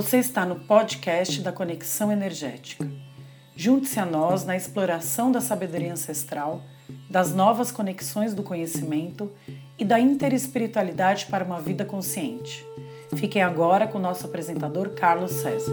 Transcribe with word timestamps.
Você 0.00 0.18
está 0.18 0.46
no 0.46 0.56
podcast 0.56 1.42
da 1.42 1.52
Conexão 1.52 2.10
Energética. 2.10 2.90
Junte-se 3.54 4.00
a 4.00 4.06
nós 4.06 4.44
na 4.44 4.56
exploração 4.56 5.30
da 5.30 5.40
sabedoria 5.40 5.92
ancestral, 5.92 6.62
das 7.10 7.34
novas 7.34 7.70
conexões 7.70 8.32
do 8.32 8.42
conhecimento 8.42 9.30
e 9.78 9.84
da 9.84 10.00
interespiritualidade 10.00 11.26
para 11.26 11.44
uma 11.44 11.60
vida 11.60 11.84
consciente. 11.84 12.64
Fiquem 13.16 13.42
agora 13.42 13.86
com 13.86 13.98
o 13.98 14.00
nosso 14.00 14.26
apresentador 14.26 14.90
Carlos 14.90 15.32
César. 15.32 15.72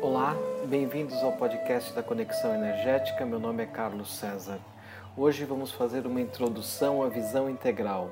Olá, 0.00 0.36
bem-vindos 0.66 1.22
ao 1.22 1.32
podcast 1.32 1.92
da 1.94 2.02
Conexão 2.02 2.54
Energética. 2.54 3.24
Meu 3.24 3.40
nome 3.40 3.62
é 3.62 3.66
Carlos 3.66 4.14
César. 4.14 4.58
Hoje 5.16 5.44
vamos 5.44 5.72
fazer 5.72 6.06
uma 6.06 6.20
introdução 6.20 7.02
à 7.02 7.08
visão 7.08 7.48
integral. 7.48 8.10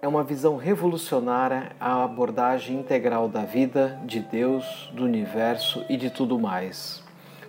É 0.00 0.08
uma 0.08 0.24
visão 0.24 0.56
revolucionária 0.56 1.76
a 1.78 2.04
abordagem 2.04 2.78
integral 2.78 3.28
da 3.28 3.44
vida, 3.44 4.00
de 4.04 4.20
Deus, 4.20 4.90
do 4.94 5.04
universo 5.04 5.84
e 5.88 5.96
de 5.96 6.08
tudo 6.08 6.38
mais. 6.38 7.02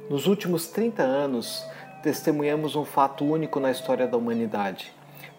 Nos 0.10 0.28
últimos 0.28 0.68
30 0.68 1.02
anos, 1.02 1.66
testemunhamos 2.04 2.76
um 2.76 2.84
fato 2.84 3.26
único 3.26 3.60
na 3.60 3.72
história 3.72 4.06
da 4.06 4.18
humanidade. 4.18 4.94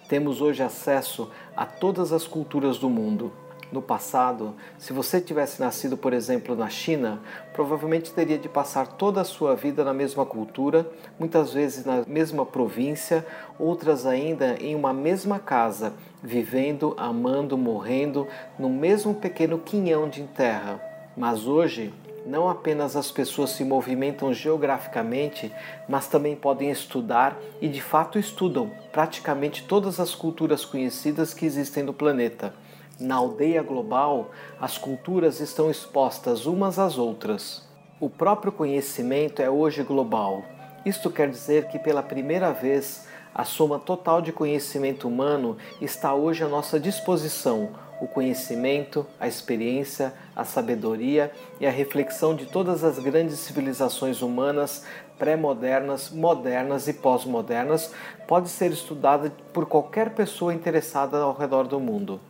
Temos 0.08 0.40
hoje 0.40 0.62
acesso 0.62 1.30
a 1.54 1.64
todas 1.64 2.12
as 2.12 2.26
culturas 2.26 2.78
do 2.78 2.88
mundo 2.88 3.30
no 3.74 3.82
passado, 3.82 4.54
se 4.78 4.92
você 4.92 5.20
tivesse 5.20 5.60
nascido, 5.60 5.96
por 5.96 6.12
exemplo, 6.12 6.54
na 6.54 6.70
China, 6.70 7.20
provavelmente 7.52 8.12
teria 8.12 8.38
de 8.38 8.48
passar 8.48 8.86
toda 8.86 9.20
a 9.20 9.24
sua 9.24 9.56
vida 9.56 9.82
na 9.82 9.92
mesma 9.92 10.24
cultura, 10.24 10.88
muitas 11.18 11.52
vezes 11.52 11.84
na 11.84 12.04
mesma 12.06 12.46
província, 12.46 13.26
outras 13.58 14.06
ainda 14.06 14.56
em 14.60 14.76
uma 14.76 14.92
mesma 14.92 15.40
casa, 15.40 15.92
vivendo, 16.22 16.94
amando, 16.96 17.58
morrendo 17.58 18.28
no 18.58 18.70
mesmo 18.70 19.12
pequeno 19.12 19.58
quinhão 19.58 20.08
de 20.08 20.22
terra. 20.22 20.80
Mas 21.16 21.46
hoje, 21.46 21.92
não 22.26 22.48
apenas 22.48 22.96
as 22.96 23.10
pessoas 23.10 23.50
se 23.50 23.64
movimentam 23.64 24.32
geograficamente, 24.32 25.52
mas 25.88 26.06
também 26.06 26.34
podem 26.34 26.70
estudar 26.70 27.38
e 27.60 27.68
de 27.68 27.82
fato 27.82 28.18
estudam 28.18 28.70
praticamente 28.92 29.64
todas 29.64 30.00
as 30.00 30.14
culturas 30.14 30.64
conhecidas 30.64 31.34
que 31.34 31.44
existem 31.44 31.82
no 31.82 31.92
planeta. 31.92 32.54
Na 32.98 33.16
aldeia 33.16 33.62
global, 33.62 34.30
as 34.60 34.78
culturas 34.78 35.40
estão 35.40 35.70
expostas 35.70 36.46
umas 36.46 36.78
às 36.78 36.96
outras. 36.96 37.66
O 38.00 38.08
próprio 38.08 38.52
conhecimento 38.52 39.42
é 39.42 39.50
hoje 39.50 39.82
global. 39.82 40.44
Isto 40.86 41.10
quer 41.10 41.28
dizer 41.28 41.68
que, 41.68 41.78
pela 41.78 42.02
primeira 42.02 42.52
vez, 42.52 43.06
a 43.34 43.44
soma 43.44 43.78
total 43.78 44.22
de 44.22 44.30
conhecimento 44.30 45.08
humano 45.08 45.56
está 45.80 46.14
hoje 46.14 46.44
à 46.44 46.48
nossa 46.48 46.78
disposição. 46.78 47.70
O 48.00 48.06
conhecimento, 48.06 49.06
a 49.18 49.26
experiência, 49.26 50.12
a 50.36 50.44
sabedoria 50.44 51.32
e 51.60 51.66
a 51.66 51.70
reflexão 51.70 52.34
de 52.34 52.46
todas 52.46 52.84
as 52.84 52.98
grandes 52.98 53.38
civilizações 53.38 54.22
humanas, 54.22 54.84
pré-modernas, 55.18 56.10
modernas 56.10 56.86
e 56.86 56.92
pós-modernas, 56.92 57.92
pode 58.28 58.48
ser 58.48 58.70
estudada 58.70 59.32
por 59.52 59.66
qualquer 59.66 60.10
pessoa 60.10 60.54
interessada 60.54 61.18
ao 61.18 61.36
redor 61.36 61.66
do 61.66 61.80
mundo. 61.80 62.20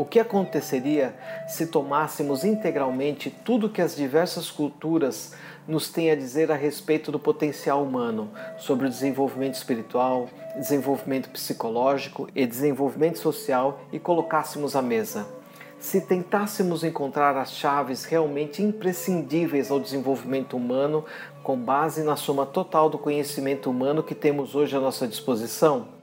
O 0.00 0.04
que 0.06 0.18
aconteceria 0.18 1.14
se 1.46 1.66
tomássemos 1.66 2.42
integralmente 2.42 3.28
tudo 3.28 3.68
que 3.68 3.82
as 3.82 3.94
diversas 3.94 4.50
culturas 4.50 5.34
nos 5.68 5.90
têm 5.90 6.10
a 6.10 6.16
dizer 6.16 6.50
a 6.50 6.54
respeito 6.54 7.12
do 7.12 7.18
potencial 7.18 7.82
humano, 7.82 8.30
sobre 8.56 8.86
o 8.86 8.88
desenvolvimento 8.88 9.56
espiritual, 9.56 10.30
desenvolvimento 10.56 11.28
psicológico 11.28 12.30
e 12.34 12.46
desenvolvimento 12.46 13.18
social 13.18 13.82
e 13.92 13.98
colocássemos 13.98 14.74
à 14.74 14.80
mesa? 14.80 15.28
Se 15.78 16.00
tentássemos 16.00 16.82
encontrar 16.82 17.36
as 17.36 17.52
chaves 17.52 18.06
realmente 18.06 18.62
imprescindíveis 18.62 19.70
ao 19.70 19.78
desenvolvimento 19.78 20.56
humano 20.56 21.04
com 21.42 21.58
base 21.58 22.02
na 22.02 22.16
soma 22.16 22.46
total 22.46 22.88
do 22.88 22.96
conhecimento 22.96 23.68
humano 23.68 24.02
que 24.02 24.14
temos 24.14 24.54
hoje 24.54 24.74
à 24.74 24.80
nossa 24.80 25.06
disposição? 25.06 25.99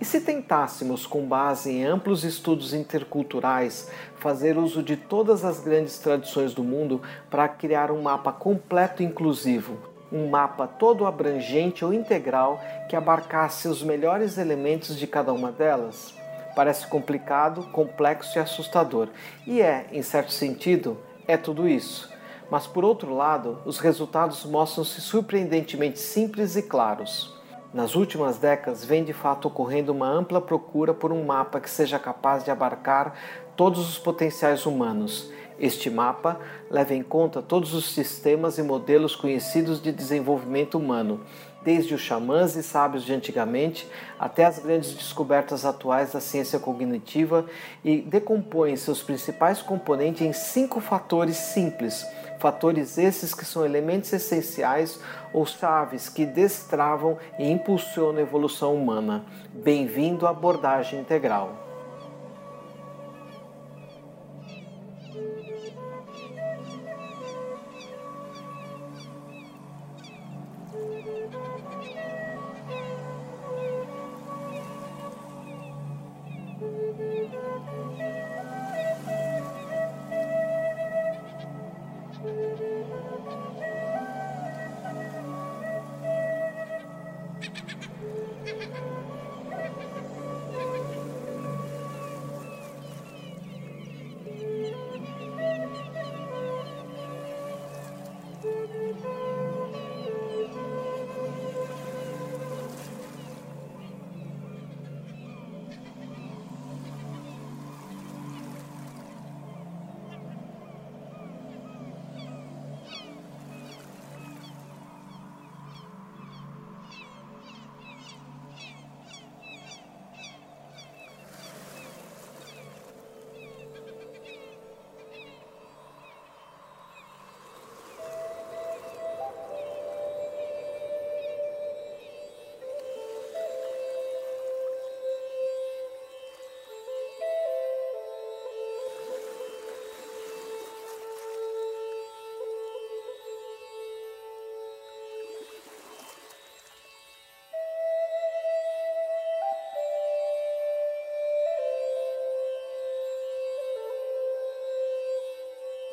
E 0.00 0.04
se 0.04 0.20
tentássemos, 0.20 1.06
com 1.06 1.26
base 1.26 1.72
em 1.72 1.84
amplos 1.84 2.22
estudos 2.22 2.72
interculturais, 2.72 3.90
fazer 4.16 4.56
uso 4.56 4.80
de 4.80 4.96
todas 4.96 5.44
as 5.44 5.58
grandes 5.58 5.98
tradições 5.98 6.54
do 6.54 6.62
mundo 6.62 7.02
para 7.28 7.48
criar 7.48 7.90
um 7.90 8.02
mapa 8.02 8.30
completo 8.30 9.02
e 9.02 9.06
inclusivo, 9.06 9.76
um 10.12 10.28
mapa 10.28 10.68
todo 10.68 11.04
abrangente 11.04 11.84
ou 11.84 11.92
integral 11.92 12.60
que 12.88 12.94
abarcasse 12.94 13.66
os 13.66 13.82
melhores 13.82 14.38
elementos 14.38 14.96
de 14.96 15.06
cada 15.06 15.32
uma 15.32 15.50
delas? 15.50 16.14
Parece 16.54 16.86
complicado, 16.86 17.64
complexo 17.72 18.38
e 18.38 18.40
assustador. 18.40 19.08
E 19.44 19.60
é, 19.60 19.86
em 19.92 20.02
certo 20.02 20.32
sentido, 20.32 20.96
é 21.26 21.36
tudo 21.36 21.68
isso. 21.68 22.08
Mas 22.48 22.68
por 22.68 22.84
outro 22.84 23.14
lado, 23.14 23.58
os 23.64 23.80
resultados 23.80 24.44
mostram-se 24.44 25.00
surpreendentemente 25.00 25.98
simples 25.98 26.54
e 26.54 26.62
claros. 26.62 27.37
Nas 27.72 27.94
últimas 27.94 28.38
décadas, 28.38 28.82
vem 28.82 29.04
de 29.04 29.12
fato 29.12 29.48
ocorrendo 29.48 29.92
uma 29.92 30.08
ampla 30.08 30.40
procura 30.40 30.94
por 30.94 31.12
um 31.12 31.26
mapa 31.26 31.60
que 31.60 31.68
seja 31.68 31.98
capaz 31.98 32.42
de 32.42 32.50
abarcar 32.50 33.12
todos 33.54 33.86
os 33.90 33.98
potenciais 33.98 34.64
humanos. 34.64 35.30
Este 35.60 35.90
mapa 35.90 36.40
leva 36.70 36.94
em 36.94 37.02
conta 37.02 37.42
todos 37.42 37.74
os 37.74 37.92
sistemas 37.92 38.56
e 38.56 38.62
modelos 38.62 39.14
conhecidos 39.14 39.82
de 39.82 39.92
desenvolvimento 39.92 40.78
humano, 40.78 41.20
desde 41.62 41.92
os 41.92 42.00
xamãs 42.00 42.56
e 42.56 42.62
sábios 42.62 43.04
de 43.04 43.12
antigamente 43.12 43.86
até 44.18 44.46
as 44.46 44.60
grandes 44.60 44.94
descobertas 44.94 45.66
atuais 45.66 46.12
da 46.12 46.20
ciência 46.20 46.58
cognitiva, 46.58 47.44
e 47.84 48.00
decompõe 48.00 48.76
seus 48.76 49.02
principais 49.02 49.60
componentes 49.60 50.22
em 50.22 50.32
cinco 50.32 50.80
fatores 50.80 51.36
simples 51.36 52.06
Fatores 52.38 52.98
esses 52.98 53.34
que 53.34 53.44
são 53.44 53.64
elementos 53.64 54.12
essenciais 54.12 55.00
ou 55.32 55.44
chaves 55.44 56.08
que 56.08 56.24
destravam 56.24 57.18
e 57.38 57.50
impulsionam 57.50 58.18
a 58.18 58.22
evolução 58.22 58.74
humana. 58.74 59.24
Bem-vindo 59.52 60.26
à 60.26 60.30
abordagem 60.30 61.00
integral. 61.00 61.67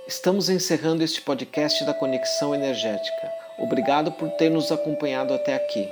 Estamos 0.08 0.50
encerrando 0.50 1.04
este 1.04 1.20
podcast 1.20 1.84
da 1.84 1.92
Conexão 1.92 2.54
Energética. 2.54 3.28
Obrigado 3.58 4.12
por 4.12 4.30
ter 4.34 4.52
nos 4.52 4.72
acompanhado 4.72 5.34
até 5.34 5.56
aqui. 5.56 5.92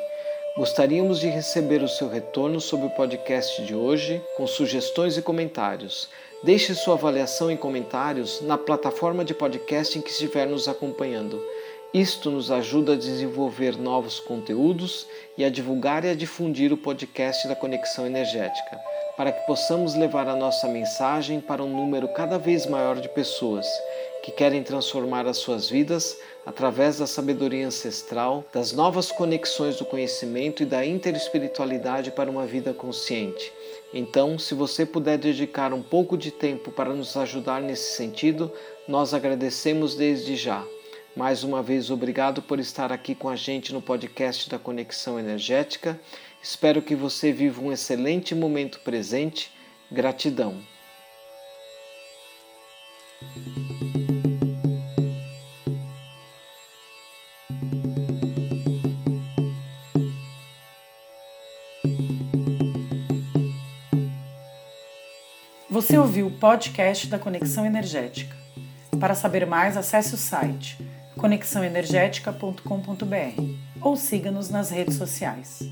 Gostaríamos 0.56 1.20
de 1.20 1.28
receber 1.30 1.82
o 1.82 1.88
seu 1.88 2.08
retorno 2.08 2.62
sobre 2.62 2.86
o 2.86 2.92
podcast 2.92 3.66
de 3.66 3.74
hoje, 3.74 4.22
com 4.38 4.46
sugestões 4.46 5.18
e 5.18 5.22
comentários. 5.24 6.08
Deixe 6.44 6.76
sua 6.76 6.94
avaliação 6.94 7.52
e 7.52 7.58
comentários 7.58 8.40
na 8.42 8.56
plataforma 8.56 9.26
de 9.26 9.34
podcast 9.34 9.98
em 9.98 10.02
que 10.04 10.12
estiver 10.12 10.46
nos 10.46 10.68
acompanhando. 10.68 11.44
Isto 11.92 12.30
nos 12.30 12.52
ajuda 12.52 12.94
a 12.94 12.98
desenvolver 12.98 13.76
novos 13.78 14.20
conteúdos 14.20 15.08
e 15.36 15.44
a 15.44 15.50
divulgar 15.50 16.06
e 16.06 16.10
a 16.10 16.16
difundir 16.16 16.72
o 16.72 16.78
podcast 16.78 17.48
da 17.48 17.56
Conexão 17.56 18.06
Energética, 18.06 18.80
para 19.16 19.32
que 19.32 19.46
possamos 19.46 19.96
levar 19.96 20.28
a 20.28 20.36
nossa 20.36 20.68
mensagem 20.68 21.40
para 21.40 21.64
um 21.64 21.70
número 21.70 22.08
cada 22.10 22.38
vez 22.38 22.66
maior 22.66 23.00
de 23.00 23.10
pessoas 23.10 23.66
que 24.24 24.32
querem 24.32 24.64
transformar 24.64 25.28
as 25.28 25.38
suas 25.38 25.70
vidas 25.70 26.18
através 26.46 26.98
da 26.98 27.06
sabedoria 27.06 27.68
ancestral, 27.68 28.46
das 28.54 28.72
novas 28.72 29.12
conexões 29.12 29.78
do 29.78 29.86
conhecimento 29.86 30.64
e 30.64 30.66
da 30.66 30.86
interespiritualidade 30.86 32.10
para 32.12 32.32
uma 32.32 32.46
vida 32.46 32.74
consciente. 32.74 33.52
Então, 33.94 34.40
se 34.40 34.56
você 34.56 34.86
puder 34.86 35.18
dedicar 35.18 35.74
um 35.74 35.84
pouco 35.84 36.18
de 36.18 36.32
tempo 36.32 36.72
para 36.72 36.94
nos 36.94 37.16
ajudar 37.18 37.62
nesse 37.62 37.96
sentido, 37.96 38.52
nós 38.88 39.14
agradecemos 39.14 39.96
desde 39.96 40.36
já. 40.38 40.66
Mais 41.16 41.44
uma 41.44 41.62
vez, 41.62 41.92
obrigado 41.92 42.42
por 42.42 42.60
estar 42.60 42.92
aqui 42.92 43.14
com 43.14 43.30
a 43.30 43.36
gente 43.36 43.72
no 43.72 43.82
podcast 43.82 44.50
da 44.50 44.58
Conexão 44.58 45.20
Energética. 45.20 46.00
Espero 46.44 46.82
que 46.82 46.94
você 46.94 47.32
viva 47.32 47.62
um 47.62 47.72
excelente 47.72 48.36
momento 48.36 48.82
presente. 48.82 49.50
Gratidão. 49.90 50.62
Você 65.70 65.98
ouviu 65.98 66.28
o 66.28 66.32
podcast 66.32 67.08
da 67.08 67.18
Conexão 67.18 67.66
Energética. 67.66 68.36
Para 69.00 69.16
saber 69.16 69.46
mais, 69.46 69.78
acesse 69.78 70.14
o 70.14 70.18
site 70.18 70.78
conexãoenergética.com.br 71.18 73.42
ou 73.82 73.96
siga-nos 73.96 74.50
nas 74.50 74.70
redes 74.70 74.96
sociais. 74.96 75.72